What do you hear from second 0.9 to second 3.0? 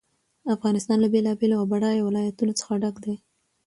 له بېلابېلو او بډایه ولایتونو څخه ډک